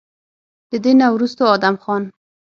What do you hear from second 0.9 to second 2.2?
نه وروستو ادم خان